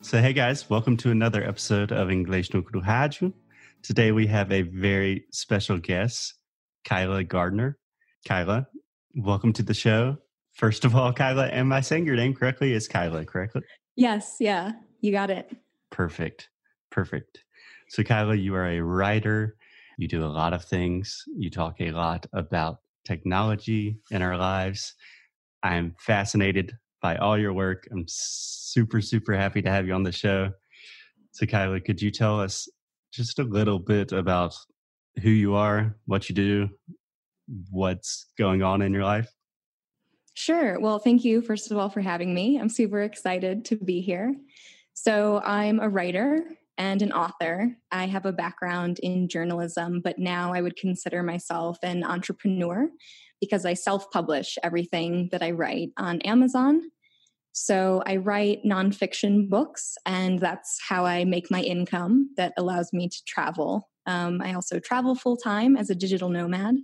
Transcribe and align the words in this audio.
So, 0.00 0.20
hey 0.22 0.32
guys, 0.32 0.70
welcome 0.70 0.96
to 0.98 1.10
another 1.10 1.42
episode 1.42 1.90
of 1.90 2.08
English 2.08 2.54
no 2.54 2.62
Rádio. 2.62 3.32
Today 3.82 4.12
we 4.12 4.28
have 4.28 4.52
a 4.52 4.62
very 4.62 5.24
special 5.32 5.76
guest, 5.76 6.34
Kyla 6.84 7.24
Gardner. 7.24 7.78
Kyla, 8.24 8.68
welcome 9.16 9.52
to 9.54 9.62
the 9.64 9.74
show. 9.74 10.16
First 10.52 10.84
of 10.84 10.94
all, 10.94 11.12
Kyla, 11.12 11.48
am 11.48 11.72
I 11.72 11.80
saying 11.80 12.06
your 12.06 12.14
name 12.14 12.32
correctly? 12.32 12.74
Is 12.74 12.86
Kyla 12.86 13.24
correctly? 13.24 13.62
Yes, 13.96 14.36
yeah, 14.38 14.70
you 15.00 15.10
got 15.10 15.30
it. 15.30 15.50
Perfect. 15.90 16.48
Perfect. 16.92 17.42
So, 17.88 18.04
Kyla, 18.04 18.36
you 18.36 18.54
are 18.54 18.68
a 18.68 18.80
writer. 18.80 19.56
You 19.98 20.06
do 20.06 20.24
a 20.24 20.30
lot 20.30 20.52
of 20.52 20.64
things. 20.64 21.24
You 21.36 21.50
talk 21.50 21.80
a 21.80 21.90
lot 21.90 22.24
about 22.32 22.76
technology 23.04 23.98
in 24.12 24.22
our 24.22 24.36
lives. 24.36 24.94
I'm 25.64 25.96
fascinated 25.98 26.78
by 27.00 27.16
all 27.16 27.38
your 27.38 27.52
work. 27.52 27.88
I'm 27.90 28.04
super, 28.08 29.00
super 29.00 29.34
happy 29.34 29.62
to 29.62 29.70
have 29.70 29.86
you 29.86 29.94
on 29.94 30.02
the 30.02 30.12
show. 30.12 30.50
So, 31.32 31.46
Kyla, 31.46 31.80
could 31.80 32.02
you 32.02 32.10
tell 32.10 32.40
us 32.40 32.68
just 33.12 33.38
a 33.38 33.44
little 33.44 33.78
bit 33.78 34.12
about 34.12 34.54
who 35.22 35.30
you 35.30 35.54
are, 35.54 35.96
what 36.06 36.28
you 36.28 36.34
do, 36.34 36.68
what's 37.70 38.26
going 38.38 38.62
on 38.62 38.82
in 38.82 38.92
your 38.92 39.04
life? 39.04 39.32
Sure. 40.34 40.78
Well, 40.78 40.98
thank 40.98 41.24
you, 41.24 41.40
first 41.40 41.70
of 41.70 41.78
all, 41.78 41.88
for 41.88 42.00
having 42.00 42.34
me. 42.34 42.58
I'm 42.58 42.68
super 42.68 43.02
excited 43.02 43.64
to 43.66 43.76
be 43.76 44.00
here. 44.00 44.34
So, 44.94 45.40
I'm 45.44 45.80
a 45.80 45.88
writer 45.88 46.57
and 46.78 47.02
an 47.02 47.12
author. 47.12 47.76
I 47.90 48.06
have 48.06 48.24
a 48.24 48.32
background 48.32 49.00
in 49.00 49.28
journalism, 49.28 50.00
but 50.02 50.18
now 50.18 50.54
I 50.54 50.62
would 50.62 50.76
consider 50.76 51.22
myself 51.22 51.76
an 51.82 52.04
entrepreneur 52.04 52.88
because 53.40 53.66
I 53.66 53.74
self 53.74 54.10
publish 54.10 54.56
everything 54.62 55.28
that 55.32 55.42
I 55.42 55.50
write 55.50 55.90
on 55.98 56.20
Amazon. 56.22 56.80
So 57.52 58.02
I 58.06 58.16
write 58.16 58.64
nonfiction 58.64 59.48
books, 59.48 59.96
and 60.06 60.38
that's 60.38 60.78
how 60.88 61.04
I 61.04 61.24
make 61.24 61.50
my 61.50 61.60
income 61.60 62.30
that 62.36 62.52
allows 62.56 62.92
me 62.92 63.08
to 63.08 63.24
travel. 63.26 63.88
Um, 64.06 64.40
I 64.40 64.54
also 64.54 64.78
travel 64.78 65.16
full 65.16 65.36
time 65.36 65.76
as 65.76 65.90
a 65.90 65.94
digital 65.94 66.28
nomad. 66.28 66.76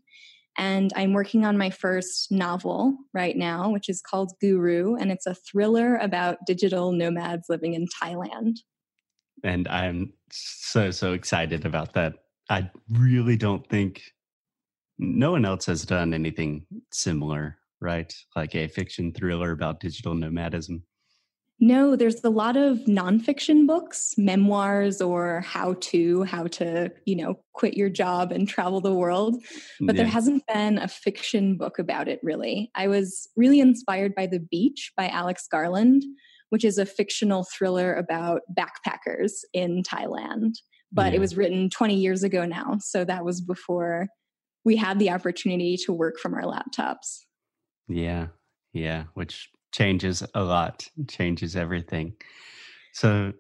And 0.57 0.93
I'm 0.95 1.13
working 1.13 1.45
on 1.45 1.59
my 1.59 1.71
first 1.71 2.31
novel 2.31 2.97
right 3.13 3.37
now, 3.37 3.71
which 3.71 3.89
is 3.89 4.01
called 4.01 4.33
Guru, 4.41 4.95
and 4.97 5.11
it's 5.11 5.27
a 5.27 5.35
thriller 5.35 5.97
about 5.97 6.39
digital 6.47 6.93
nomads 6.93 7.47
living 7.49 7.75
in 7.75 7.87
Thailand. 8.03 8.59
And 9.45 9.69
I'm 9.69 10.13
so, 10.31 10.91
so 10.91 11.13
excited 11.13 11.65
about 11.65 11.93
that. 11.95 12.15
I 12.51 12.71
really 12.91 13.37
don't 13.37 13.67
think 13.69 14.03
no 14.99 15.33
one 15.33 15.45
else 15.45 15.67
has 15.67 15.85
done 15.85 16.15
anything 16.15 16.67
similar, 16.93 17.59
right? 17.81 18.13
Like 18.35 18.55
a 18.55 18.69
fiction 18.69 19.13
thriller 19.13 19.51
about 19.51 19.81
digital 19.81 20.15
nomadism. 20.15 20.83
No, 21.61 21.95
there's 21.95 22.23
a 22.25 22.31
lot 22.31 22.57
of 22.57 22.79
nonfiction 22.81 23.67
books, 23.67 24.15
memoirs, 24.19 25.01
or 25.01 25.41
how 25.43 25.75
to, 25.81 26.25
how 26.25 26.49
to, 26.49 26.91
you 27.05 27.17
know, 27.17 27.39
quit 27.53 27.75
your 27.75 27.89
job 27.89 28.33
and 28.33 28.49
travel 28.49 28.81
the 28.81 28.93
world. 28.93 29.37
Mm, 29.81 29.87
but 29.87 29.95
yeah. 29.95 30.03
there 30.03 30.11
hasn't 30.11 30.45
been 30.47 30.79
a 30.79 30.89
fiction 30.89 31.57
book 31.57 31.79
about 31.79 32.09
it, 32.09 32.19
really. 32.23 32.71
I 32.75 32.89
was 32.89 33.29
really 33.37 33.61
inspired 33.61 34.15
by 34.17 34.27
The 34.27 34.41
Beach 34.41 34.93
by 34.97 35.09
Alex 35.09 35.47
Garland, 35.49 36.03
which 36.55 36.65
is 36.65 36.79
a 36.79 36.87
fictional 36.87 37.43
thriller 37.43 37.95
about 37.95 38.43
backpackers 38.57 39.33
in 39.53 39.83
Thailand. 39.83 40.55
But 40.93 41.11
yeah. 41.11 41.17
it 41.17 41.19
was 41.19 41.37
written 41.37 41.69
20 41.69 41.97
years 41.97 42.23
ago 42.23 42.47
now. 42.47 42.79
So 42.81 43.05
that 43.05 43.25
was 43.25 43.41
before 43.41 44.07
we 44.65 44.77
had 44.77 45.01
the 45.01 45.11
opportunity 45.11 45.77
to 45.79 45.93
work 45.93 46.21
from 46.21 46.33
our 46.33 46.45
laptops. 46.45 47.23
Yeah. 47.89 48.29
Yeah. 48.73 49.07
Which 49.15 49.51
changes 49.73 50.23
a 50.33 50.45
lot, 50.45 50.89
changes 51.09 51.57
everything. 51.57 52.15
So, 52.93 53.33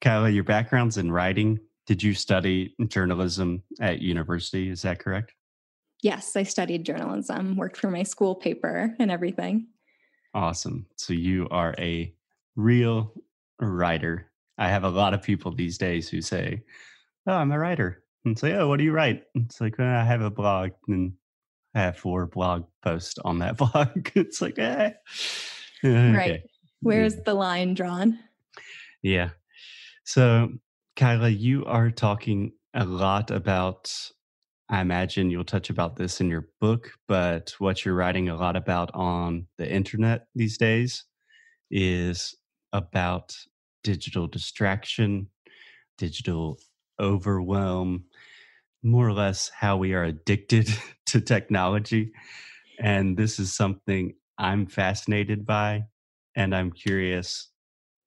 Kyla, 0.00 0.30
your 0.30 0.44
background's 0.44 0.96
in 0.96 1.12
writing. 1.12 1.60
Did 1.86 2.02
you 2.02 2.14
study 2.14 2.74
journalism 2.88 3.64
at 3.82 4.00
university? 4.00 4.70
Is 4.70 4.80
that 4.80 4.98
correct? 4.98 5.34
Yes, 6.02 6.36
I 6.36 6.44
studied 6.44 6.86
journalism, 6.86 7.54
worked 7.54 7.76
for 7.76 7.90
my 7.90 8.02
school 8.02 8.34
paper 8.34 8.96
and 8.98 9.10
everything. 9.10 9.66
Awesome. 10.32 10.86
So, 10.96 11.12
you 11.12 11.48
are 11.50 11.74
a 11.78 12.14
real 12.56 13.12
writer. 13.60 14.30
I 14.58 14.68
have 14.68 14.84
a 14.84 14.90
lot 14.90 15.14
of 15.14 15.22
people 15.22 15.52
these 15.52 15.78
days 15.78 16.08
who 16.08 16.20
say, 16.20 16.62
Oh, 17.26 17.34
I'm 17.34 17.52
a 17.52 17.58
writer. 17.58 18.02
And 18.24 18.38
say, 18.38 18.52
Oh, 18.52 18.68
what 18.68 18.78
do 18.78 18.84
you 18.84 18.92
write? 18.92 19.24
It's 19.34 19.60
like, 19.60 19.78
well, 19.78 19.88
I 19.88 20.04
have 20.04 20.22
a 20.22 20.30
blog 20.30 20.70
and 20.88 21.12
I 21.74 21.80
have 21.80 21.96
four 21.96 22.26
blog 22.26 22.64
posts 22.82 23.18
on 23.24 23.38
that 23.40 23.56
blog. 23.56 24.10
it's 24.14 24.40
like, 24.40 24.58
eh. 24.58 24.92
okay. 25.84 26.12
Right. 26.12 26.42
Where's 26.80 27.16
the 27.16 27.34
line 27.34 27.74
drawn? 27.74 28.18
Yeah. 29.02 29.30
So, 30.04 30.50
Kyla, 30.96 31.28
you 31.28 31.64
are 31.64 31.90
talking 31.90 32.52
a 32.74 32.84
lot 32.84 33.30
about, 33.30 33.92
I 34.68 34.80
imagine 34.80 35.30
you'll 35.30 35.44
touch 35.44 35.70
about 35.70 35.96
this 35.96 36.20
in 36.20 36.28
your 36.28 36.48
book, 36.60 36.90
but 37.06 37.54
what 37.58 37.84
you're 37.84 37.94
writing 37.94 38.28
a 38.28 38.36
lot 38.36 38.56
about 38.56 38.90
on 38.94 39.46
the 39.58 39.70
internet 39.70 40.26
these 40.34 40.58
days 40.58 41.04
is 41.70 42.34
about 42.72 43.36
digital 43.82 44.26
distraction, 44.26 45.28
digital 45.98 46.58
overwhelm, 47.00 48.04
more 48.82 49.06
or 49.06 49.12
less 49.12 49.48
how 49.48 49.76
we 49.76 49.94
are 49.94 50.04
addicted 50.04 50.68
to 51.06 51.20
technology. 51.20 52.12
And 52.80 53.16
this 53.16 53.38
is 53.38 53.52
something 53.52 54.14
I'm 54.38 54.66
fascinated 54.66 55.46
by, 55.46 55.84
and 56.34 56.54
I'm 56.54 56.72
curious 56.72 57.50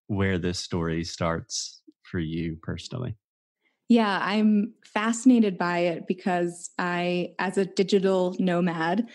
where 0.08 0.38
this 0.38 0.60
story 0.60 1.04
starts 1.04 1.82
for 2.04 2.20
you 2.20 2.58
personally. 2.62 3.16
Yeah, 3.88 4.20
I'm 4.22 4.74
fascinated 4.84 5.58
by 5.58 5.80
it 5.80 6.08
because 6.08 6.72
I, 6.80 7.36
as 7.38 7.58
a 7.58 7.66
digital 7.66 8.36
nomad, 8.40 9.08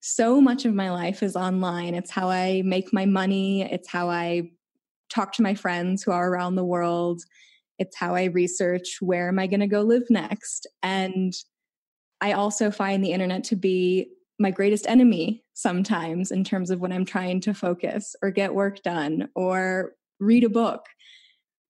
so 0.00 0.40
much 0.40 0.64
of 0.64 0.74
my 0.74 0.90
life 0.90 1.22
is 1.22 1.36
online. 1.36 1.94
It's 1.94 2.10
how 2.10 2.28
I 2.28 2.62
make 2.64 2.92
my 2.92 3.04
money, 3.04 3.62
it's 3.62 3.88
how 3.88 4.10
I 4.10 4.50
talk 5.12 5.32
to 5.34 5.42
my 5.42 5.54
friends 5.54 6.02
who 6.02 6.10
are 6.10 6.30
around 6.30 6.54
the 6.54 6.64
world, 6.64 7.22
it's 7.78 7.96
how 7.96 8.14
I 8.14 8.24
research 8.24 8.98
where 9.00 9.28
am 9.28 9.38
I 9.38 9.46
going 9.46 9.60
to 9.60 9.66
go 9.66 9.82
live 9.82 10.04
next. 10.08 10.66
And 10.82 11.32
I 12.20 12.32
also 12.32 12.70
find 12.70 13.04
the 13.04 13.12
internet 13.12 13.44
to 13.44 13.56
be 13.56 14.08
my 14.38 14.50
greatest 14.50 14.86
enemy 14.86 15.44
sometimes 15.54 16.30
in 16.30 16.44
terms 16.44 16.70
of 16.70 16.80
when 16.80 16.92
I'm 16.92 17.04
trying 17.04 17.40
to 17.42 17.54
focus 17.54 18.14
or 18.22 18.30
get 18.30 18.54
work 18.54 18.82
done 18.82 19.28
or 19.34 19.92
read 20.20 20.44
a 20.44 20.48
book 20.48 20.86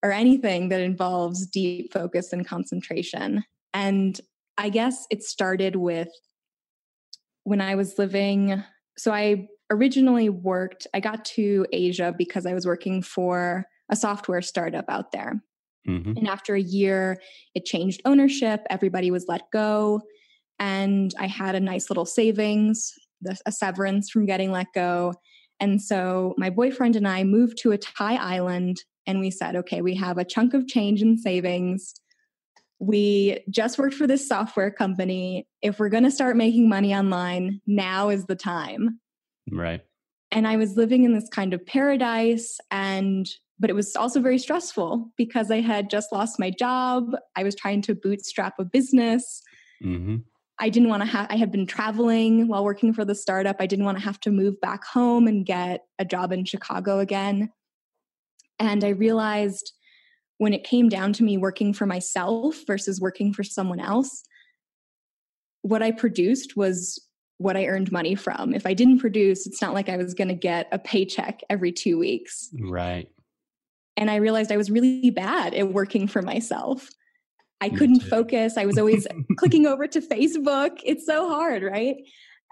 or 0.03 0.13
anything 0.13 0.69
that 0.69 0.81
involves 0.81 1.47
deep 1.47 1.93
focus 1.93 2.33
and 2.33 2.47
concentration. 2.47 3.45
And 3.73 4.21
I 4.59 4.69
guess 4.69 5.07
it 5.11 5.23
started 5.23 5.77
with 5.77 6.09
when 7.45 7.61
I 7.61 7.75
was 7.75 7.99
living. 7.99 8.63
So 8.97 9.13
I 9.13 9.49
originally 9.73 10.29
worked, 10.29 10.87
I 10.95 11.01
got 11.01 11.25
to 11.37 11.67
Asia 11.73 12.15
because 12.17 12.47
I 12.47 12.55
was 12.55 12.67
working 12.67 13.03
for 13.03 13.67
a 13.91 13.97
software 13.97 14.43
startup 14.43 14.85
out 14.89 15.13
there. 15.13 15.43
Mm-hmm. 15.89 16.17
And 16.17 16.29
after 16.29 16.55
a 16.55 16.61
year, 16.61 17.21
it 17.55 17.65
changed 17.65 18.01
ownership, 18.05 18.63
everybody 18.71 19.11
was 19.11 19.27
let 19.29 19.43
go 19.53 20.01
and 20.59 21.13
I 21.19 21.27
had 21.27 21.57
a 21.57 21.61
nice 21.61 21.91
little 21.91 22.07
savings, 22.07 22.93
a 23.47 23.51
severance 23.51 24.11
from 24.11 24.27
getting 24.27 24.53
let 24.53 24.69
go. 24.75 25.15
And 25.59 25.83
so 25.83 26.35
my 26.39 26.51
boyfriend 26.51 26.95
and 26.95 27.09
I 27.09 27.25
moved 27.25 27.59
to 27.59 27.73
a 27.73 27.79
Thai 27.79 28.15
island 28.15 28.79
and 29.07 29.19
we 29.19 29.31
said, 29.33 29.57
okay, 29.57 29.83
we 29.83 29.97
have 29.97 30.19
a 30.19 30.25
chunk 30.25 30.55
of 30.55 30.69
change 30.69 31.03
in 31.03 31.19
savings. 31.19 31.95
We 32.79 33.41
just 33.51 33.79
worked 33.79 33.95
for 33.95 34.07
this 34.07 34.29
software 34.29 34.71
company. 34.71 35.49
If 35.63 35.81
we're 35.81 35.89
going 35.89 36.05
to 36.05 36.11
start 36.11 36.37
making 36.37 36.69
money 36.69 36.95
online, 36.95 37.61
now 37.67 38.09
is 38.09 38.27
the 38.27 38.37
time. 38.37 39.01
Right. 39.51 39.83
And 40.31 40.47
I 40.47 40.57
was 40.57 40.77
living 40.77 41.05
in 41.05 41.13
this 41.15 41.29
kind 41.29 41.53
of 41.53 41.65
paradise 41.67 42.59
and 42.71 43.29
but 43.63 43.71
it 43.71 43.75
was 43.75 43.95
also 43.95 44.21
very 44.21 44.39
stressful 44.39 45.13
because 45.17 45.53
I 45.53 45.61
had 45.61 45.89
just 45.89 46.11
lost 46.11 46.41
my 46.41 46.51
job. 46.51 47.13
I 47.37 47.45
was 47.45 47.55
trying 47.55 47.81
to 47.83 47.95
bootstrap 47.95 48.55
a 48.59 48.65
business. 48.65 49.41
Mm-hmm. 49.85 50.17
I 50.59 50.69
didn't 50.69 50.89
want 50.89 51.03
to 51.03 51.09
have, 51.09 51.29
I 51.31 51.37
had 51.37 51.53
been 51.53 51.67
traveling 51.67 52.49
while 52.49 52.65
working 52.65 52.93
for 52.93 53.05
the 53.05 53.15
startup. 53.15 53.57
I 53.61 53.67
didn't 53.67 53.85
want 53.85 53.99
to 53.99 54.05
have 54.05 54.19
to 54.21 54.33
move 54.33 54.61
back 54.61 54.85
home 54.85 55.29
and 55.29 55.47
get 55.47 55.83
a 56.01 56.05
job 56.05 56.33
in 56.33 56.45
Chicago 56.45 56.99
again. 56.99 57.51
And 58.59 58.83
I 58.83 58.89
realized 58.89 59.73
when 60.39 60.53
it 60.53 60.65
came 60.65 60.89
down 60.89 61.13
to 61.15 61.23
me 61.23 61.37
working 61.37 61.73
for 61.73 61.87
myself 61.87 62.57
versus 62.67 63.01
working 63.01 63.33
for 63.33 63.45
someone 63.45 63.81
else, 63.81 64.25
what 65.63 65.83
I 65.85 65.93
produced 65.93 66.57
was 66.57 67.01
what 67.43 67.57
I 67.57 67.67
earned 67.67 67.93
money 67.93 68.15
from. 68.15 68.55
If 68.55 68.67
I 68.67 68.75
didn't 68.75 68.99
produce, 68.99 69.47
it's 69.47 69.61
not 69.61 69.75
like 69.75 69.89
I 69.89 69.97
was 69.97 70.15
going 70.15 70.29
to 70.29 70.35
get 70.35 70.69
a 70.73 70.79
paycheck 70.79 71.41
every 71.51 71.73
two 71.73 71.99
weeks. 71.99 72.51
Right. 72.61 73.09
And 73.97 74.11
I 74.11 74.17
realized 74.17 74.51
I 74.51 74.57
was 74.57 74.71
really 74.71 75.11
bad 75.11 75.55
at 75.55 75.73
working 75.73 76.09
for 76.09 76.23
myself. 76.23 76.89
I 77.61 77.69
couldn't 77.69 78.01
focus. 78.01 78.57
I 78.57 78.67
was 78.67 78.79
always 78.79 79.07
clicking 79.37 79.67
over 79.67 79.87
to 79.87 80.01
Facebook. 80.01 80.81
It's 80.85 81.07
so 81.07 81.29
hard, 81.29 81.63
right? 81.63 81.97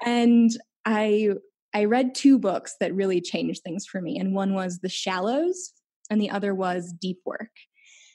And 0.04 0.50
I 0.84 1.30
I 1.72 1.84
read 1.84 2.14
two 2.14 2.38
books 2.38 2.76
that 2.80 2.94
really 2.94 3.20
changed 3.20 3.62
things 3.62 3.86
for 3.86 4.00
me. 4.00 4.18
And 4.18 4.34
one 4.34 4.54
was 4.54 4.78
The 4.78 4.88
Shallows 4.88 5.72
and 6.10 6.20
the 6.20 6.30
other 6.30 6.54
was 6.54 6.92
Deep 7.00 7.18
Work. 7.24 7.50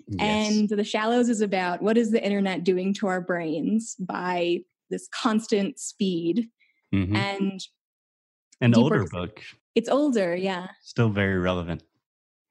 Yes. 0.08 0.52
And 0.52 0.70
The 0.70 0.84
Shallows 0.84 1.30
is 1.30 1.42
about 1.42 1.82
what 1.82 1.98
is 1.98 2.12
the 2.12 2.24
internet 2.24 2.64
doing 2.64 2.94
to 2.96 3.08
our 3.08 3.22
brains 3.22 3.96
by 3.98 4.60
this 4.90 5.08
constant 5.08 5.80
speed. 5.80 6.50
Mhm. 6.94 7.16
And 7.16 7.62
An 8.62 8.76
older 8.76 9.00
Work's- 9.00 9.12
book, 9.12 9.42
it's 9.76 9.90
older, 9.90 10.36
yeah. 10.36 10.68
still 10.82 11.10
very 11.10 11.38
relevant. 11.38 11.84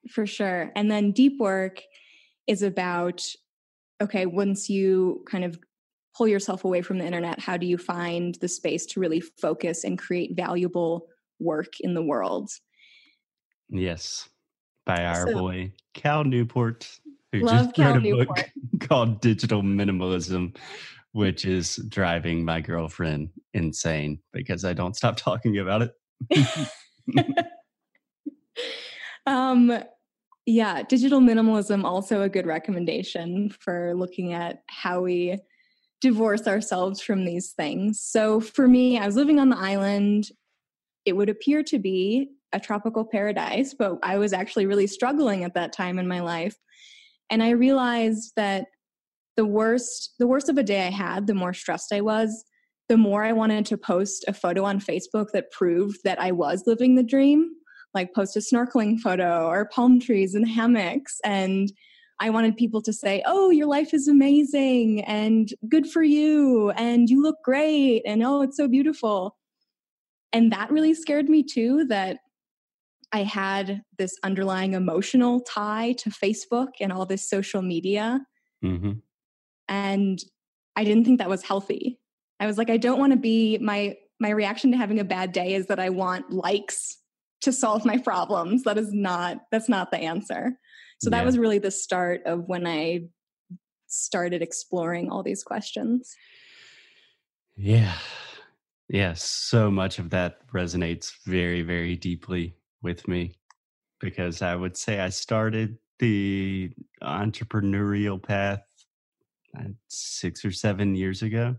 For 0.09 0.27
sure. 0.27 0.71
And 0.75 0.91
then 0.91 1.11
deep 1.11 1.39
work 1.39 1.81
is 2.47 2.61
about 2.61 3.23
okay, 4.01 4.25
once 4.25 4.69
you 4.69 5.23
kind 5.25 5.43
of 5.45 5.57
pull 6.17 6.27
yourself 6.27 6.65
away 6.65 6.81
from 6.81 6.97
the 6.97 7.05
internet, 7.05 7.39
how 7.39 7.55
do 7.57 7.65
you 7.65 7.77
find 7.77 8.35
the 8.41 8.47
space 8.47 8.85
to 8.87 8.99
really 8.99 9.21
focus 9.21 9.83
and 9.85 9.97
create 9.97 10.35
valuable 10.35 11.07
work 11.39 11.79
in 11.79 11.93
the 11.93 12.03
world? 12.03 12.49
Yes, 13.69 14.29
by 14.85 15.03
our 15.05 15.27
So- 15.27 15.33
boy 15.33 15.73
Cal 15.93 16.23
Newport, 16.23 16.99
who 17.31 17.41
just 17.41 17.73
Cal 17.75 17.93
wrote 17.95 18.05
a 18.05 18.25
book 18.25 18.49
called 18.81 19.21
Digital 19.21 19.61
Minimalism, 19.63 20.55
which 21.15 21.45
is 21.45 21.77
driving 21.87 22.43
my 22.43 22.59
girlfriend 22.59 23.29
insane 23.53 24.19
because 24.33 24.65
I 24.65 24.73
don't 24.73 24.97
stop 24.97 25.15
talking 25.17 25.59
about 25.59 25.81
it. 25.81 26.67
um 29.25 29.71
yeah, 30.45 30.83
digital 30.83 31.21
minimalism 31.21 31.85
also 31.85 32.21
a 32.21 32.27
good 32.27 32.45
recommendation 32.45 33.49
for 33.49 33.93
looking 33.95 34.33
at 34.33 34.63
how 34.67 35.01
we 35.01 35.39
divorce 36.01 36.47
ourselves 36.47 36.99
from 37.01 37.23
these 37.23 37.53
things. 37.53 38.01
So 38.01 38.41
for 38.41 38.67
me, 38.67 38.99
I 38.99 39.05
was 39.05 39.15
living 39.15 39.39
on 39.39 39.47
the 39.47 39.57
island. 39.57 40.27
It 41.05 41.13
would 41.13 41.29
appear 41.29 41.63
to 41.63 41.79
be 41.79 42.31
a 42.51 42.59
tropical 42.59 43.05
paradise, 43.05 43.73
but 43.73 43.99
I 44.03 44.17
was 44.17 44.33
actually 44.33 44.65
really 44.65 44.87
struggling 44.87 45.45
at 45.45 45.53
that 45.53 45.71
time 45.71 45.97
in 45.97 46.09
my 46.09 46.19
life. 46.19 46.57
And 47.29 47.41
I 47.41 47.51
realized 47.51 48.33
that 48.35 48.67
the 49.37 49.45
worst 49.45 50.13
the 50.19 50.27
worst 50.27 50.49
of 50.49 50.57
a 50.57 50.63
day 50.63 50.87
I 50.87 50.91
had, 50.91 51.27
the 51.27 51.33
more 51.33 51.53
stressed 51.53 51.91
I 51.91 52.01
was, 52.01 52.45
the 52.87 52.97
more 52.97 53.23
I 53.23 53.33
wanted 53.33 53.65
to 53.67 53.77
post 53.77 54.25
a 54.27 54.33
photo 54.33 54.63
on 54.63 54.79
Facebook 54.79 55.27
that 55.33 55.51
proved 55.51 55.99
that 56.03 56.21
I 56.21 56.31
was 56.31 56.63
living 56.65 56.95
the 56.95 57.03
dream 57.03 57.51
like 57.95 58.13
post 58.13 58.35
a 58.35 58.39
snorkeling 58.39 58.99
photo 58.99 59.47
or 59.47 59.69
palm 59.69 59.99
trees 59.99 60.35
and 60.35 60.47
hammocks. 60.47 61.19
And 61.23 61.71
i 62.21 62.29
wanted 62.29 62.55
people 62.55 62.81
to 62.81 62.93
say 62.93 63.21
oh 63.25 63.49
your 63.49 63.67
life 63.67 63.93
is 63.93 64.07
amazing 64.07 65.03
and 65.03 65.49
good 65.67 65.85
for 65.85 66.01
you 66.01 66.69
and 66.77 67.09
you 67.09 67.21
look 67.21 67.35
great 67.43 68.03
and 68.05 68.23
oh 68.23 68.41
it's 68.41 68.57
so 68.57 68.67
beautiful. 68.67 69.35
And 70.31 70.51
that 70.51 70.71
really 70.71 70.93
scared 70.93 71.29
me 71.29 71.43
too 71.43 71.85
that 71.85 72.17
i 73.11 73.23
had 73.23 73.81
this 73.97 74.17
underlying 74.23 74.73
emotional 74.73 75.41
tie 75.41 75.93
to 75.99 76.09
facebook 76.09 76.69
and 76.79 76.93
all 76.93 77.05
this 77.05 77.29
social 77.29 77.61
media. 77.61 78.21
Hmm 78.61 78.93
and 79.67 80.19
i 80.75 80.83
didn't 80.83 81.05
think 81.05 81.19
that 81.19 81.29
was 81.29 81.43
healthy 81.43 81.99
i 82.39 82.45
was 82.47 82.57
like 82.57 82.69
i 82.69 82.77
don't 82.77 82.99
want 82.99 83.11
to 83.11 83.17
be 83.19 83.57
my 83.59 83.95
my 84.19 84.29
reaction 84.29 84.71
to 84.71 84.77
having 84.77 84.99
a 84.99 85.03
bad 85.03 85.31
day 85.31 85.53
is 85.53 85.67
that 85.67 85.79
i 85.79 85.89
want 85.89 86.31
likes 86.31 86.97
to 87.41 87.51
solve 87.51 87.85
my 87.85 87.97
problems 87.97 88.63
that 88.63 88.77
is 88.77 88.91
not 88.93 89.37
that's 89.51 89.69
not 89.69 89.91
the 89.91 89.97
answer 89.97 90.51
so 91.01 91.09
that 91.09 91.19
Yeah. 91.19 91.25
was 91.25 91.37
really 91.37 91.59
the 91.59 91.71
start 91.71 92.21
of 92.25 92.43
when 92.47 92.65
i 92.67 93.01
started 93.87 94.41
exploring 94.41 95.09
all 95.11 95.23
these 95.23 95.43
questions 95.43 96.15
Yeah. 97.57 97.93
Yes. 98.89 99.23
So 99.23 99.71
much 99.71 99.97
of 99.97 100.09
that 100.11 100.45
resonates 100.53 101.11
very, 101.25 101.61
very 101.63 101.95
deeply 101.95 102.55
with 102.81 103.07
me 103.07 103.33
because 103.99 104.41
I 104.41 104.55
would 104.55 104.77
say 104.77 104.99
I 104.99 105.09
started 105.09 105.77
the 105.99 106.71
entrepreneurial 107.01 108.21
path 108.21 108.61
Uh, 109.57 109.69
six 109.87 110.43
or 110.43 110.51
seven 110.51 110.95
years 110.95 111.21
ago. 111.21 111.55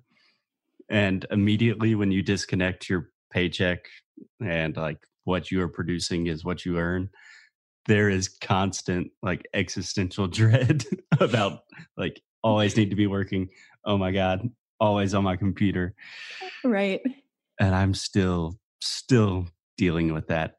And 0.88 1.26
immediately 1.31 1.94
when 1.94 2.10
you 2.10 2.22
disconnect 2.22 2.88
your 2.88 3.10
paycheck 3.32 3.87
and 4.44 4.76
like 4.76 4.98
what 5.25 5.50
you 5.50 5.60
are 5.62 5.69
producing 5.69 6.26
is 6.26 6.44
what 6.44 6.64
you 6.64 6.78
earn, 6.78 7.10
there 7.87 8.08
is 8.08 8.28
constant 8.28 9.10
like 9.22 9.46
existential 9.54 10.26
dread 10.28 10.84
about 11.20 11.60
like 11.96 12.20
always 12.43 12.76
need 12.76 12.90
to 12.90 12.96
be 12.96 13.06
working. 13.06 13.48
Oh 13.84 13.96
my 13.98 14.12
God, 14.12 14.48
always 14.81 15.14
on 15.14 15.25
my 15.25 15.37
computer 15.37 15.94
right 16.64 17.00
and 17.60 17.75
I'm 17.75 17.94
still 17.94 18.58
still 18.81 19.46
dealing 19.76 20.12
with 20.12 20.28
that. 20.28 20.58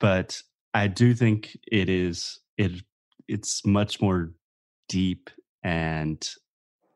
But 0.00 0.40
I 0.72 0.88
do 0.88 1.14
think 1.14 1.56
it 1.70 1.88
is 1.88 2.40
it 2.58 2.72
it's 3.28 3.64
much 3.64 4.00
more 4.00 4.32
deep 4.88 5.30
and 5.62 6.26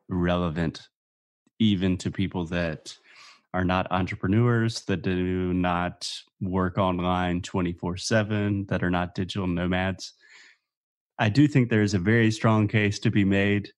relevant 0.09 0.87
even 1.59 1.97
to 1.97 2.11
people 2.11 2.45
that 2.45 2.95
are 3.53 3.65
not 3.65 3.91
entrepreneurs 3.91 4.81
that 4.85 5.01
do 5.01 5.53
not 5.53 6.09
work 6.39 6.77
online 6.77 7.41
24/7 7.41 8.67
that 8.67 8.83
are 8.83 8.91
not 8.91 9.15
digital 9.15 9.47
nomads. 9.47 10.13
I 11.17 11.29
do 11.29 11.47
think 11.47 11.69
there 11.69 11.81
is 11.81 11.93
a 11.93 11.99
very 11.99 12.31
strong 12.31 12.67
case 12.67 12.99
to 12.99 13.11
be 13.11 13.25
made. 13.25 13.73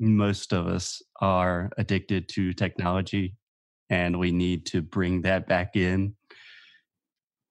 Most 0.00 0.52
of 0.52 0.66
us 0.66 1.02
are 1.20 1.70
addicted 1.78 2.28
to 2.30 2.52
technology 2.52 3.36
and 3.90 4.18
we 4.18 4.32
need 4.32 4.66
to 4.66 4.82
bring 4.82 5.22
that 5.22 5.46
back 5.46 5.76
in. 5.76 6.16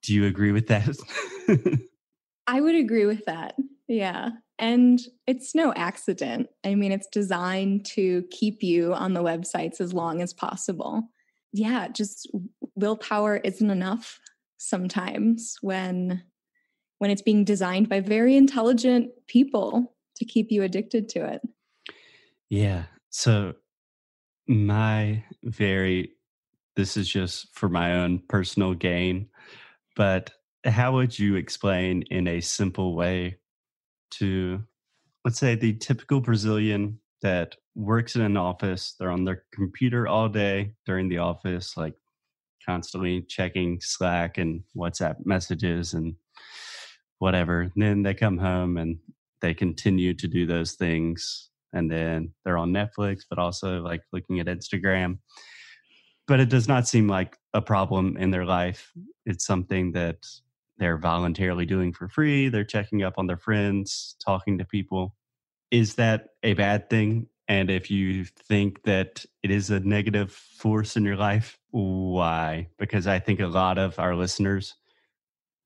Do 0.01 0.13
you 0.13 0.25
agree 0.25 0.51
with 0.51 0.67
that? 0.67 0.89
i 2.47 2.61
would 2.61 2.75
agree 2.75 3.05
with 3.05 3.23
that 3.25 3.55
yeah 3.87 4.29
and 4.59 4.99
it's 5.27 5.55
no 5.55 5.73
accident. 5.75 6.47
I 6.63 6.75
mean 6.75 6.91
it's 6.91 7.07
designed 7.07 7.85
to 7.87 8.23
keep 8.31 8.63
you 8.63 8.93
on 8.93 9.13
the 9.13 9.23
websites 9.23 9.81
as 9.81 9.93
long 9.93 10.21
as 10.21 10.33
possible. 10.33 11.03
Yeah 11.51 11.87
just 11.89 12.29
willpower 12.75 13.37
isn't 13.37 13.69
enough 13.69 14.19
sometimes 14.57 15.57
when 15.61 16.23
when 16.99 17.11
it's 17.11 17.21
being 17.21 17.43
designed 17.43 17.89
by 17.89 17.99
very 17.99 18.37
intelligent 18.37 19.11
people 19.27 19.93
to 20.15 20.25
keep 20.25 20.51
you 20.51 20.63
addicted 20.63 21.09
to 21.09 21.25
it. 21.25 21.41
Yeah. 22.49 22.83
So 23.09 23.55
my 24.47 25.23
very 25.43 26.11
this 26.75 26.97
is 26.97 27.07
just 27.07 27.47
for 27.53 27.69
my 27.69 27.97
own 27.97 28.19
personal 28.27 28.73
gain, 28.73 29.29
but 29.95 30.31
how 30.65 30.93
would 30.93 31.17
you 31.17 31.35
explain 31.35 32.03
in 32.09 32.27
a 32.27 32.41
simple 32.41 32.95
way 32.95 33.37
to 34.19 34.63
let's 35.25 35.39
say 35.39 35.55
the 35.55 35.73
typical 35.73 36.19
Brazilian 36.19 36.99
that 37.21 37.55
works 37.75 38.15
in 38.15 38.21
an 38.21 38.37
office, 38.37 38.95
they're 38.99 39.11
on 39.11 39.23
their 39.23 39.43
computer 39.53 40.07
all 40.07 40.27
day 40.27 40.73
during 40.85 41.07
the 41.07 41.17
office, 41.17 41.77
like 41.77 41.95
constantly 42.65 43.21
checking 43.21 43.79
Slack 43.81 44.37
and 44.37 44.63
WhatsApp 44.75 45.25
messages 45.25 45.93
and 45.93 46.15
whatever. 47.19 47.61
And 47.61 47.71
then 47.75 48.03
they 48.03 48.13
come 48.13 48.37
home 48.37 48.77
and 48.77 48.97
they 49.41 49.53
continue 49.53 50.13
to 50.13 50.27
do 50.27 50.45
those 50.45 50.73
things. 50.73 51.49
And 51.71 51.89
then 51.89 52.33
they're 52.43 52.57
on 52.57 52.71
Netflix, 52.71 53.21
but 53.29 53.39
also 53.39 53.81
like 53.81 54.01
looking 54.11 54.39
at 54.39 54.47
Instagram. 54.47 55.19
But 56.27 56.39
it 56.39 56.49
does 56.49 56.67
not 56.67 56.87
seem 56.87 57.07
like 57.07 57.37
a 57.53 57.61
problem 57.61 58.17
in 58.17 58.31
their 58.31 58.45
life. 58.45 58.91
It's 59.25 59.45
something 59.45 59.93
that 59.93 60.17
they're 60.77 60.97
voluntarily 60.97 61.65
doing 61.65 61.93
for 61.93 62.07
free. 62.09 62.49
They're 62.49 62.63
checking 62.63 63.03
up 63.03 63.15
on 63.17 63.27
their 63.27 63.37
friends, 63.37 64.15
talking 64.25 64.57
to 64.57 64.65
people. 64.65 65.15
Is 65.71 65.95
that 65.95 66.29
a 66.43 66.53
bad 66.53 66.89
thing? 66.89 67.27
And 67.47 67.69
if 67.69 67.91
you 67.91 68.23
think 68.25 68.83
that 68.83 69.25
it 69.43 69.51
is 69.51 69.69
a 69.69 69.79
negative 69.81 70.31
force 70.31 70.95
in 70.95 71.03
your 71.03 71.17
life, 71.17 71.59
why? 71.71 72.67
Because 72.79 73.05
I 73.05 73.19
think 73.19 73.39
a 73.39 73.47
lot 73.47 73.77
of 73.77 73.99
our 73.99 74.15
listeners 74.15 74.75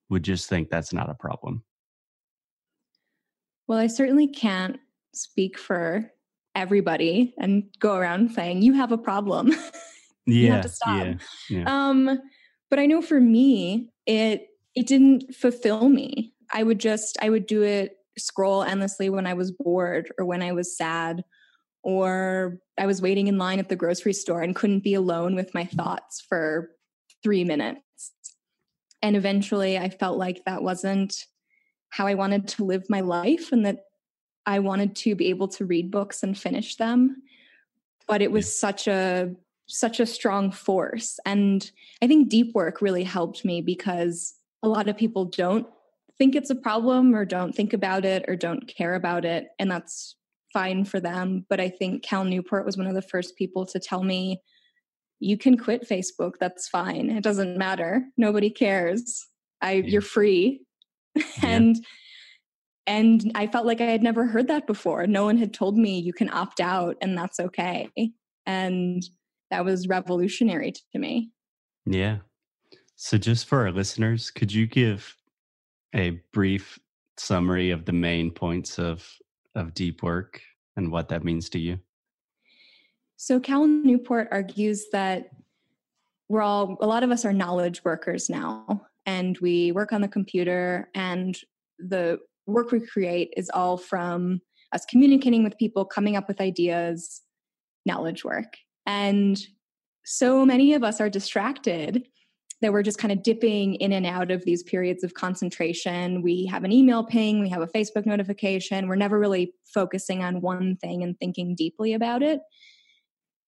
would 0.09 0.23
just 0.23 0.49
think 0.49 0.69
that's 0.69 0.93
not 0.93 1.09
a 1.09 1.13
problem. 1.15 1.63
well 3.67 3.77
i 3.77 3.87
certainly 3.87 4.27
can't 4.27 4.77
speak 5.13 5.57
for 5.57 6.09
everybody 6.55 7.33
and 7.37 7.63
go 7.79 7.95
around 7.95 8.31
saying 8.31 8.61
you 8.61 8.73
have 8.73 8.91
a 8.93 8.97
problem 8.97 9.53
Yeah. 10.25 10.53
have 10.55 10.61
to 10.63 10.69
stop. 10.69 11.05
Yeah. 11.05 11.15
yeah. 11.49 11.63
Um, 11.67 12.19
but 12.69 12.79
I 12.79 12.85
know 12.85 13.01
for 13.01 13.19
me, 13.19 13.89
it 14.05 14.47
it 14.77 14.85
didn't 14.85 15.33
fulfill 15.33 15.89
me. 15.89 16.33
I 16.53 16.61
would 16.61 16.79
just 16.79 17.17
I 17.19 17.31
would 17.31 17.47
do 17.47 17.63
it 17.63 17.97
scroll 18.15 18.61
endlessly 18.61 19.09
when 19.09 19.25
I 19.25 19.33
was 19.33 19.51
bored 19.51 20.11
or 20.19 20.25
when 20.25 20.43
I 20.43 20.51
was 20.51 20.77
sad 20.77 21.23
or 21.81 22.59
I 22.77 22.85
was 22.85 23.01
waiting 23.01 23.25
in 23.25 23.39
line 23.39 23.57
at 23.57 23.69
the 23.69 23.75
grocery 23.75 24.13
store 24.13 24.43
and 24.43 24.55
couldn't 24.55 24.83
be 24.83 24.93
alone 24.93 25.33
with 25.33 25.55
my 25.55 25.65
thoughts 25.65 26.23
for 26.29 26.69
3 27.23 27.43
minutes. 27.43 28.11
And 29.01 29.15
eventually 29.15 29.79
I 29.79 29.89
felt 29.89 30.19
like 30.19 30.45
that 30.45 30.61
wasn't 30.61 31.25
how 31.89 32.05
I 32.05 32.13
wanted 32.13 32.47
to 32.49 32.65
live 32.65 32.85
my 32.87 33.01
life 33.01 33.51
and 33.51 33.65
that 33.65 33.79
I 34.45 34.59
wanted 34.59 34.95
to 34.97 35.15
be 35.15 35.29
able 35.29 35.47
to 35.49 35.65
read 35.65 35.89
books 35.89 36.21
and 36.21 36.37
finish 36.37 36.75
them. 36.75 37.23
But 38.07 38.21
it 38.21 38.31
was 38.31 38.59
such 38.59 38.87
a 38.87 39.31
such 39.65 39.99
a 39.99 40.05
strong 40.05 40.51
force. 40.51 41.19
And 41.25 41.69
I 42.01 42.07
think 42.07 42.29
deep 42.29 42.53
work 42.53 42.79
really 42.79 43.03
helped 43.03 43.43
me 43.43 43.61
because 43.61 44.36
a 44.67 44.69
lot 44.69 44.89
of 44.89 44.97
people 44.97 45.25
don't 45.25 45.65
think 46.17 46.35
it's 46.35 46.49
a 46.49 46.55
problem 46.55 47.15
or 47.15 47.23
don't 47.23 47.53
think 47.53 47.73
about 47.73 48.03
it 48.03 48.25
or 48.27 48.35
don't 48.35 48.67
care 48.67 48.95
about 48.95 49.23
it. 49.23 49.47
And 49.59 49.71
that's 49.71 50.15
fine 50.51 50.83
for 50.83 50.99
them. 50.99 51.45
But 51.49 51.59
I 51.59 51.69
think 51.69 52.03
Cal 52.03 52.25
Newport 52.25 52.65
was 52.65 52.77
one 52.77 52.87
of 52.87 52.95
the 52.95 53.01
first 53.01 53.37
people 53.37 53.65
to 53.67 53.79
tell 53.79 54.03
me, 54.03 54.41
you 55.19 55.37
can 55.37 55.57
quit 55.57 55.87
Facebook. 55.87 56.33
That's 56.39 56.67
fine. 56.67 57.09
It 57.09 57.23
doesn't 57.23 57.57
matter. 57.57 58.03
Nobody 58.17 58.49
cares. 58.49 59.25
I, 59.61 59.73
yeah. 59.73 59.85
you're 59.85 60.01
free. 60.01 60.61
and, 61.41 61.77
and 62.85 63.31
I 63.33 63.47
felt 63.47 63.65
like 63.65 63.81
I 63.81 63.85
had 63.85 64.03
never 64.03 64.25
heard 64.25 64.47
that 64.49 64.67
before. 64.67 65.07
No 65.07 65.25
one 65.25 65.37
had 65.37 65.53
told 65.53 65.77
me 65.77 65.99
you 65.99 66.13
can 66.13 66.29
opt 66.31 66.59
out 66.59 66.97
and 67.01 67.17
that's 67.17 67.39
okay. 67.39 67.89
And 68.45 69.01
that 69.49 69.65
was 69.65 69.87
revolutionary 69.87 70.73
to 70.73 70.99
me. 70.99 71.31
Yeah. 71.85 72.17
So, 72.99 73.15
just 73.19 73.45
for 73.45 73.61
our 73.61 73.71
listeners, 73.71 74.31
could 74.31 74.51
you 74.51 74.65
give 74.65 75.15
a 75.93 76.19
brief 76.33 76.79
summary 77.15 77.69
of 77.69 77.85
the 77.85 77.93
main 77.93 78.31
points 78.31 78.79
of 78.79 79.07
of 79.53 79.75
deep 79.75 80.01
work 80.01 80.41
and 80.75 80.91
what 80.91 81.07
that 81.09 81.23
means 81.23 81.47
to 81.49 81.59
you? 81.59 81.79
So, 83.15 83.39
Cal 83.39 83.67
Newport 83.67 84.29
argues 84.31 84.87
that 84.93 85.29
we're 86.27 86.41
all 86.41 86.75
a 86.81 86.87
lot 86.87 87.03
of 87.03 87.11
us 87.11 87.23
are 87.23 87.31
knowledge 87.31 87.85
workers 87.85 88.31
now, 88.31 88.87
and 89.05 89.37
we 89.37 89.71
work 89.71 89.93
on 89.93 90.01
the 90.01 90.07
computer, 90.07 90.89
and 90.95 91.37
the 91.77 92.17
work 92.47 92.71
we 92.71 92.79
create 92.79 93.31
is 93.37 93.51
all 93.53 93.77
from 93.77 94.41
us 94.71 94.85
communicating 94.85 95.43
with 95.43 95.55
people, 95.59 95.85
coming 95.85 96.15
up 96.15 96.27
with 96.27 96.41
ideas, 96.41 97.21
knowledge 97.85 98.25
work. 98.25 98.57
And 98.87 99.39
so 100.03 100.43
many 100.47 100.73
of 100.73 100.83
us 100.83 100.99
are 100.99 101.11
distracted 101.11 102.07
that 102.61 102.73
we're 102.73 102.83
just 102.83 102.97
kind 102.97 103.11
of 103.11 103.21
dipping 103.21 103.75
in 103.75 103.91
and 103.91 104.05
out 104.05 104.31
of 104.31 104.43
these 104.45 104.63
periods 104.63 105.03
of 105.03 105.13
concentration. 105.13 106.21
We 106.23 106.45
have 106.47 106.63
an 106.63 106.71
email 106.71 107.03
ping, 107.03 107.39
we 107.39 107.49
have 107.49 107.61
a 107.61 107.67
Facebook 107.67 108.05
notification. 108.05 108.87
We're 108.87 108.95
never 108.95 109.19
really 109.19 109.53
focusing 109.73 110.23
on 110.23 110.41
one 110.41 110.75
thing 110.77 111.03
and 111.03 111.17
thinking 111.19 111.55
deeply 111.55 111.93
about 111.93 112.23
it. 112.23 112.39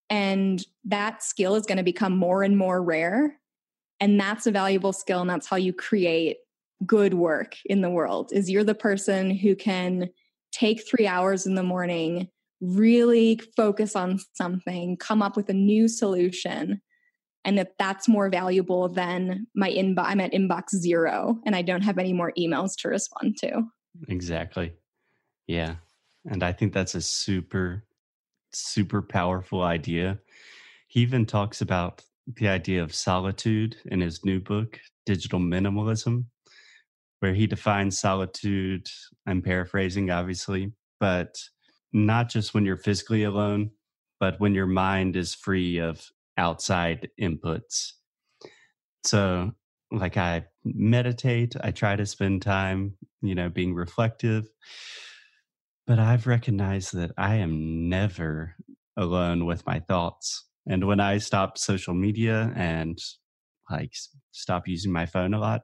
And 0.09 0.63
that 0.85 1.23
skill 1.23 1.55
is 1.55 1.65
going 1.65 1.77
to 1.77 1.83
become 1.83 2.15
more 2.15 2.43
and 2.43 2.57
more 2.57 2.83
rare. 2.83 3.39
And 3.99 4.19
that's 4.19 4.47
a 4.47 4.51
valuable 4.51 4.93
skill. 4.93 5.21
And 5.21 5.29
that's 5.29 5.47
how 5.47 5.57
you 5.57 5.73
create 5.73 6.37
good 6.85 7.13
work 7.13 7.55
in 7.65 7.81
the 7.81 7.89
world 7.89 8.31
is 8.33 8.49
you're 8.49 8.63
the 8.63 8.75
person 8.75 9.31
who 9.31 9.55
can 9.55 10.09
take 10.51 10.87
three 10.87 11.05
hours 11.05 11.45
in 11.45 11.55
the 11.55 11.63
morning 11.63 12.29
really 12.61 13.39
focus 13.55 13.95
on 13.95 14.19
something, 14.33 14.97
come 14.97 15.21
up 15.21 15.35
with 15.35 15.49
a 15.49 15.53
new 15.53 15.87
solution, 15.87 16.81
and 17.45 17.57
that 17.57 17.73
that's 17.77 18.07
more 18.07 18.29
valuable 18.29 18.89
than 18.89 19.47
my 19.55 19.69
inbox. 19.69 20.05
I'm 20.05 20.21
at 20.21 20.33
inbox 20.33 20.75
zero 20.75 21.39
and 21.45 21.55
I 21.55 21.61
don't 21.61 21.81
have 21.81 21.97
any 21.97 22.13
more 22.13 22.33
emails 22.37 22.71
to 22.79 22.89
respond 22.89 23.37
to. 23.39 23.63
Exactly. 24.07 24.73
Yeah. 25.47 25.75
And 26.25 26.43
I 26.43 26.51
think 26.51 26.73
that's 26.73 26.95
a 26.95 27.01
super, 27.01 27.85
super 28.51 29.01
powerful 29.01 29.63
idea. 29.63 30.19
He 30.87 31.01
even 31.01 31.25
talks 31.25 31.61
about 31.61 32.03
the 32.27 32.47
idea 32.47 32.83
of 32.83 32.93
solitude 32.93 33.77
in 33.85 34.01
his 34.01 34.23
new 34.25 34.39
book, 34.39 34.79
Digital 35.05 35.39
Minimalism, 35.39 36.25
where 37.19 37.33
he 37.33 37.47
defines 37.47 37.99
solitude. 37.99 38.87
I'm 39.25 39.41
paraphrasing, 39.41 40.11
obviously, 40.11 40.73
but 40.99 41.39
not 41.93 42.29
just 42.29 42.53
when 42.53 42.65
you're 42.65 42.77
physically 42.77 43.23
alone, 43.23 43.71
but 44.19 44.39
when 44.39 44.53
your 44.53 44.67
mind 44.67 45.15
is 45.15 45.33
free 45.33 45.79
of 45.79 46.11
outside 46.39 47.09
inputs. 47.21 47.91
So, 49.03 49.51
like, 49.91 50.17
I 50.17 50.45
meditate, 50.63 51.55
I 51.61 51.71
try 51.71 51.95
to 51.95 52.05
spend 52.05 52.41
time, 52.41 52.95
you 53.21 53.35
know, 53.35 53.49
being 53.49 53.75
reflective, 53.75 54.47
but 55.85 55.99
I've 55.99 56.27
recognized 56.27 56.93
that 56.95 57.11
I 57.17 57.35
am 57.35 57.89
never 57.89 58.55
alone 58.97 59.45
with 59.45 59.65
my 59.65 59.79
thoughts. 59.79 60.45
And 60.67 60.85
when 60.87 60.99
I 60.99 61.17
stop 61.17 61.57
social 61.57 61.93
media 61.93 62.53
and 62.55 62.97
like 63.71 63.93
stop 64.31 64.67
using 64.67 64.91
my 64.91 65.05
phone 65.05 65.33
a 65.33 65.39
lot, 65.39 65.61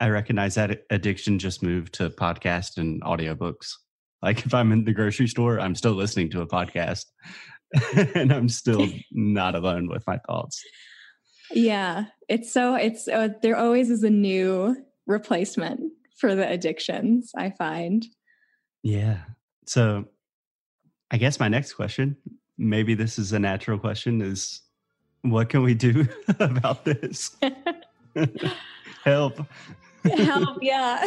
I 0.00 0.08
recognize 0.08 0.56
that 0.56 0.82
addiction 0.90 1.38
just 1.38 1.62
moved 1.62 1.94
to 1.94 2.10
podcast 2.10 2.76
and 2.76 3.00
audiobooks. 3.02 3.72
Like 4.22 4.44
if 4.44 4.52
I'm 4.52 4.72
in 4.72 4.84
the 4.84 4.92
grocery 4.92 5.28
store, 5.28 5.60
I'm 5.60 5.74
still 5.74 5.92
listening 5.92 6.30
to 6.30 6.42
a 6.42 6.46
podcast 6.46 7.04
and 8.14 8.32
I'm 8.32 8.48
still 8.48 8.88
not 9.12 9.54
alone 9.54 9.88
with 9.88 10.06
my 10.06 10.18
thoughts. 10.18 10.62
Yeah, 11.50 12.06
it's 12.28 12.52
so 12.52 12.74
it's 12.74 13.08
uh, 13.08 13.28
there 13.42 13.56
always 13.56 13.90
is 13.90 14.02
a 14.02 14.10
new 14.10 14.76
replacement 15.06 15.92
for 16.16 16.34
the 16.34 16.48
addictions, 16.48 17.32
I 17.36 17.50
find. 17.50 18.06
Yeah. 18.82 19.18
So 19.66 20.06
I 21.10 21.16
guess 21.16 21.40
my 21.40 21.48
next 21.48 21.74
question, 21.74 22.16
maybe 22.58 22.94
this 22.94 23.18
is 23.18 23.32
a 23.32 23.38
natural 23.38 23.78
question 23.78 24.20
is 24.20 24.62
what 25.22 25.48
can 25.48 25.62
we 25.62 25.74
do 25.74 26.06
about 26.38 26.84
this? 26.84 27.36
Help. 29.04 29.46
Help, 30.04 30.58
yeah. 30.60 31.06